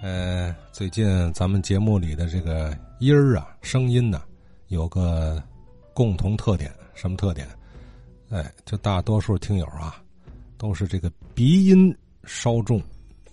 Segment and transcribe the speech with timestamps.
[0.00, 4.22] 呃，最近咱们节目里的这个音儿啊，声音呢，
[4.68, 5.42] 有个
[5.92, 7.48] 共同特点，什么特点？
[8.30, 10.00] 哎，就大多数听友啊，
[10.56, 12.80] 都是这个鼻音稍重。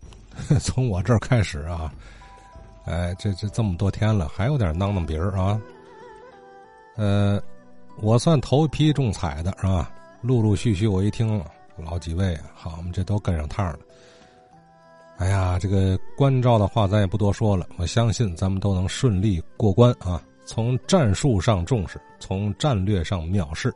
[0.60, 1.94] 从我这儿开始啊，
[2.86, 5.60] 哎，这这这么多天了，还有点囔囔鼻儿啊。
[6.96, 7.40] 呃，
[7.98, 9.92] 我算头一批中彩的是吧？
[10.22, 11.40] 陆陆续续我一听，
[11.76, 13.78] 老几位好，我们这都跟上趟了。
[15.18, 20.22] 哎呀，这个关照的话咱也不多说了，我相信咱们都能顺利过关啊。
[20.46, 23.74] 从战术上重视，从战略上藐视，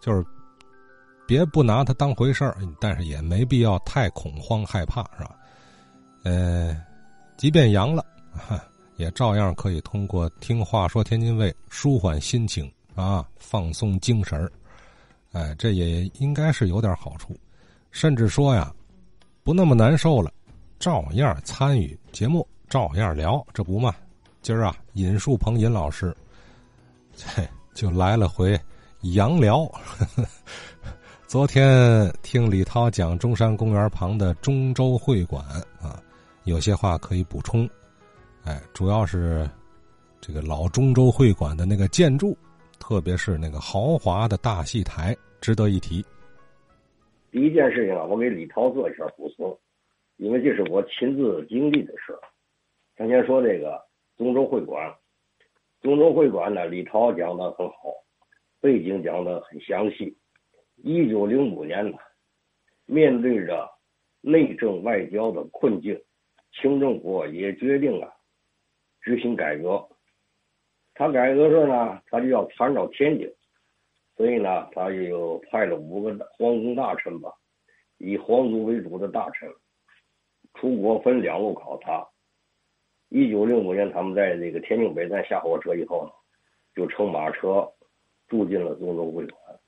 [0.00, 0.24] 就是
[1.26, 5.36] 别不拿它当回事儿，但是也没必要太恐慌害怕，是吧？
[6.24, 6.76] 呃，
[7.36, 8.04] 即便阳了，
[8.96, 14.50] 也照样可以通过听话说天津卫舒缓心情啊，放松精神。
[15.32, 17.36] 哎，这也应该是有点好处，
[17.90, 18.74] 甚至说呀，
[19.44, 20.32] 不那么难受了，
[20.80, 23.94] 照样参与节目，照样聊，这不嘛？
[24.40, 26.16] 今儿啊，尹树鹏尹老师，
[27.74, 28.58] 就来了回
[29.02, 29.70] 阳聊。
[31.28, 35.44] 昨天听李涛讲中山公园旁的中州会馆
[35.82, 36.02] 啊。
[36.44, 37.68] 有些话可以补充，
[38.44, 39.48] 哎，主要是
[40.18, 42.34] 这个老中州会馆的那个建筑，
[42.78, 46.02] 特别是那个豪华的大戏台，值得一提。
[47.30, 49.56] 第一件事情啊，我给李涛做一下补充，
[50.20, 52.20] 因为这是我亲自经历的事儿。
[52.94, 53.82] 咱先说这个
[54.18, 54.94] 中州会馆，
[55.80, 57.94] 中州会馆呢，李涛讲的很好，
[58.60, 60.18] 背景讲的很详细。
[60.76, 61.96] 一九零五年呢，
[62.84, 63.66] 面对着
[64.20, 65.98] 内政外交的困境。
[66.52, 68.12] 清政府也决定了
[69.00, 69.88] 执行改革，
[70.92, 73.32] 他改革时呢，他就要参照天津，
[74.16, 77.32] 所以呢，他就派了五个皇宫大臣吧，
[77.96, 79.48] 以皇族为主的大臣
[80.54, 82.06] 出国分两路考察。
[83.08, 86.12] 一九六五年，他们在这个天津北站下火车以后呢，
[86.74, 87.68] 就乘马车
[88.28, 89.58] 住进了中州会馆，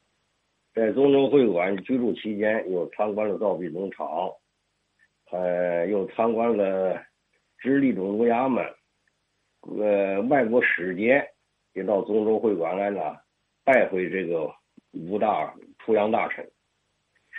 [0.74, 4.06] 在中州会馆居住期间，又参观了造币农场。
[5.30, 7.02] 呃，又参观了
[7.56, 8.62] 直隶总督衙门，
[9.62, 11.26] 呃，外国使节
[11.72, 13.18] 也到中州会馆来了，
[13.64, 14.54] 拜会这个
[14.90, 16.46] 五大出洋大臣，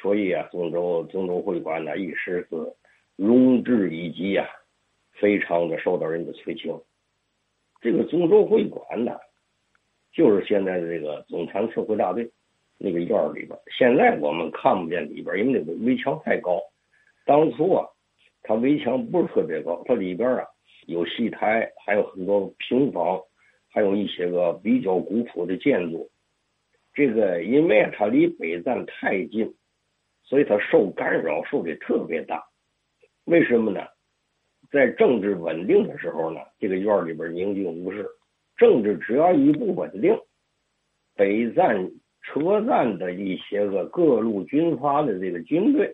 [0.01, 2.75] 所以啊，中州中州会馆呢一时是
[3.15, 4.47] 荣至以极呀，
[5.13, 6.79] 非常的受到人的垂青。
[7.81, 9.11] 这个中州会馆呢，
[10.13, 12.31] 就是现在的这个总参测绘大队
[12.77, 16.59] 那个院里边，现在我们看不见里边，因为那个围墙太高。
[17.25, 17.85] 当初啊，
[18.41, 20.45] 它围墙不是特别高，它里边啊
[20.87, 23.21] 有戏台，还有很多平房，
[23.69, 26.09] 还有一些个比较古朴的建筑。
[26.93, 29.53] 这个因为它离北站太近，
[30.23, 32.43] 所以它受干扰受的特别大。
[33.25, 33.81] 为什么呢？
[34.71, 38.05] 在政治稳定的时候呢，这个院里边宁静无事。
[38.57, 40.17] 政治只要一不稳定，
[41.15, 41.91] 北站
[42.21, 45.93] 车站的一些个各路军阀的这个军队。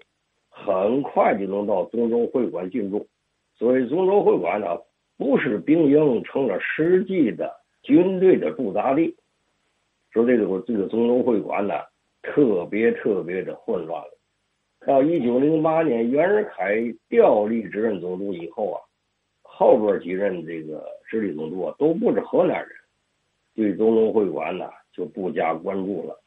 [0.51, 3.07] 很快就能到中州会馆进驻，
[3.56, 4.68] 所以中州会馆呢，
[5.18, 9.16] 不是兵营，成了实际的军队的驻扎地。
[10.12, 11.75] 说这个这个中州会馆呢，
[12.23, 14.19] 特别特别的混乱了。
[14.89, 16.73] 到一九零八年袁世凯
[17.09, 18.81] 调离直任总督以后啊，
[19.44, 22.69] 后边几任这个直隶总督啊，都不是河南人，
[23.53, 26.19] 对中州会馆呢就不加关注了，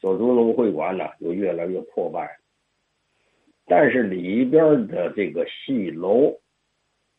[0.00, 2.28] 所中州会馆呢就越来越破败。
[3.66, 6.36] 但是里边的这个戏楼，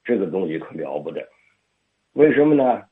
[0.04, 1.26] 这个东西可了不得。
[2.12, 2.84] 为什么呢？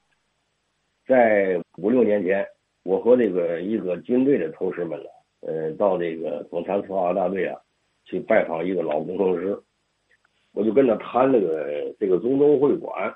[1.06, 2.48] 在五六年前，
[2.84, 5.10] 我和这个一个军队的同事们呢，
[5.42, 7.60] 呃，到这个总参策划大队啊，
[8.08, 9.58] 去拜访一个老工程师。
[10.54, 13.14] 我就跟他谈这个这个中东会馆，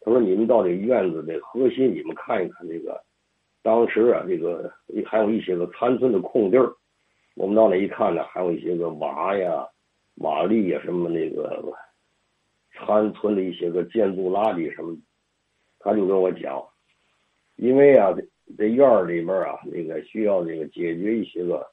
[0.00, 2.98] 他说：“你们到这院子的核心，你们看一看这个，
[3.62, 4.72] 当时啊，这个
[5.04, 6.72] 还有一些个残存的空地儿。
[7.34, 9.66] 我们到那一看呢，还有一些个瓦呀。”
[10.20, 11.62] 瓦砾呀，什么那个
[12.72, 14.96] 残存的一些个建筑垃圾什么，
[15.78, 16.60] 他就跟我讲，
[17.54, 18.26] 因为啊，这
[18.56, 21.64] 这院里面啊，那个需要这个解决一些个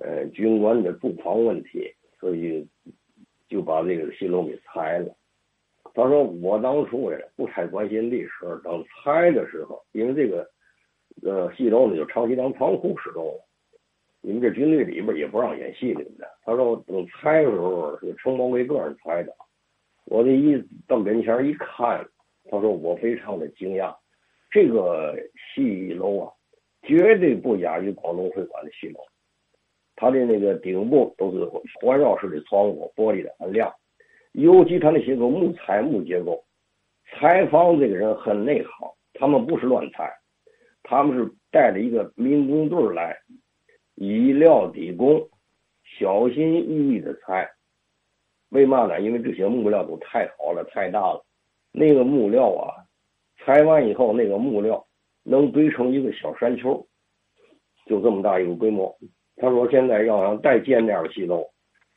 [0.00, 1.88] 呃军官的住房问题，
[2.26, 2.66] 所以
[3.48, 5.14] 就把这个戏楼给拆了。
[5.94, 10.44] 他说我当初也不太关心历史，等拆的时候，因为这个
[11.22, 13.32] 呃戏楼呢就长期当仓库使用。
[14.22, 16.26] 你们这军队里边也不让演戏，对不对？
[16.42, 19.32] 他说等拆的时候是承包给个人拆的。
[20.06, 22.04] 我这一到跟前一看，
[22.50, 23.94] 他说我非常的惊讶，
[24.50, 25.16] 这个
[25.54, 26.32] 戏楼啊，
[26.82, 28.98] 绝对不亚于广东会馆的戏楼。
[29.96, 31.44] 它的那个顶部都是
[31.80, 33.72] 环绕式的窗户，玻璃的很亮，
[34.32, 36.44] 尤其他那些个木材木结构，
[37.10, 40.12] 采访这个人很内行，他们不是乱采，
[40.82, 43.16] 他们是带着一个民工队来，
[43.94, 45.28] 以料抵工，
[45.98, 47.50] 小心翼翼的采。
[48.50, 49.00] 为嘛呢？
[49.00, 51.24] 因为这些木料都太好了，太大了。
[51.72, 52.86] 那个木料啊，
[53.38, 54.86] 采完以后，那个木料
[55.24, 56.86] 能堆成一个小山丘，
[57.86, 58.96] 就这么大一个规模。
[59.36, 61.44] 他说现在要想再建那样的戏楼，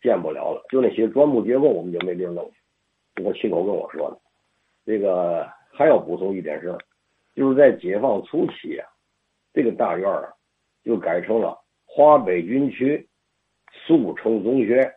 [0.01, 0.65] 建不了了。
[0.69, 2.51] 就那些砖木结构，我们就没地儿弄。
[3.23, 4.17] 我亲口跟我说的。
[4.85, 6.75] 这个还要补充一点是，
[7.35, 8.87] 就是在解放初期啊，
[9.53, 10.29] 这个大院啊，
[10.83, 13.07] 就改成了华北军区
[13.71, 14.91] 速成中学。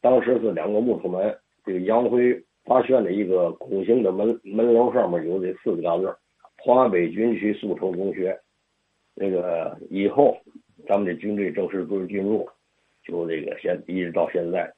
[0.00, 6.16] 当时是两个木头门，这个杨辉发现的一个拱形的门门楼上面有这四个大字
[6.58, 8.38] 华北军区速成中学”。
[9.14, 10.36] 那个以后，
[10.86, 12.48] 咱们的军队正式步入进入，
[13.02, 14.70] 就这个现一直到现在，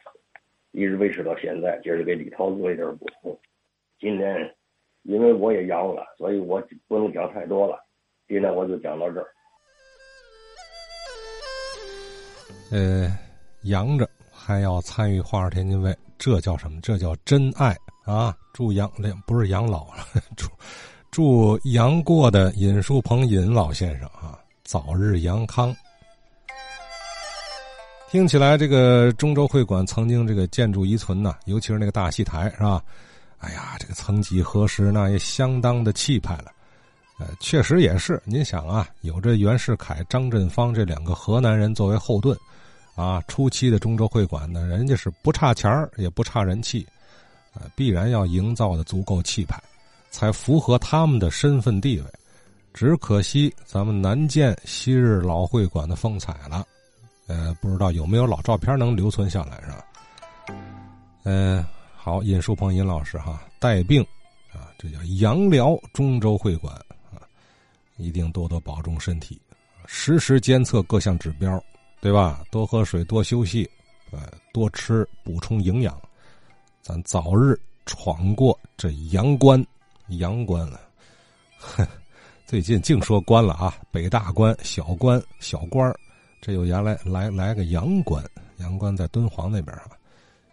[0.70, 1.80] 一直维持到现在。
[1.82, 3.38] 接着给李涛做一点补充。
[3.98, 4.54] 今天
[5.02, 7.78] 因为我也阳了，所以我不能讲太多了。
[8.28, 9.26] 今天我就讲到这儿。
[12.70, 13.18] 呃，
[13.64, 14.08] 阳着。
[14.42, 16.80] 还要参与花儿天津卫，这叫什么？
[16.80, 18.34] 这叫真爱啊！
[18.54, 18.90] 祝杨
[19.26, 19.86] 不是养老，
[20.34, 20.48] 祝
[21.10, 25.76] 祝杨过的尹树鹏尹老先生啊早日阳康。
[28.10, 32.82] 听起来这个中州会馆曾经这个建筑遗存呢，尤其是那个大戏台是吧？
[33.38, 36.46] 哎呀，这个曾几何时那也相当的气派了。
[37.20, 38.20] 呃，确实也是。
[38.24, 42.36] 您想啊，有着袁世凯、张振芳这两个河南人作为后盾。
[42.96, 46.84] 啊，初期的中州会馆呢，人家是不差钱儿，也不差人气，
[47.54, 49.62] 呃，必然要营造的足够气派，
[50.10, 52.06] 才符合他们的身份地位。
[52.74, 56.66] 只可惜咱们难见昔日老会馆的风采了，
[57.30, 59.84] 呃，不知道有没有老照片能留存下来，是吧？
[61.22, 64.02] 嗯，好，尹树鹏尹老师哈，带病
[64.52, 66.74] 啊，这叫阳疗中州会馆
[67.14, 67.22] 啊，
[67.98, 69.40] 一定多多保重身体，
[69.86, 71.62] 实时监测各项指标。
[72.02, 72.42] 对吧？
[72.50, 73.70] 多喝水，多休息，
[74.10, 74.20] 呃，
[74.54, 76.00] 多吃，补充营养，
[76.80, 77.54] 咱早日
[77.84, 79.62] 闯过这阳关。
[80.18, 80.80] 阳关了，
[82.46, 83.76] 最近净说关了啊！
[83.90, 85.94] 北大关、小关、小官
[86.40, 88.24] 这有原来来来个阳关，
[88.58, 89.99] 阳关在敦煌那边啊。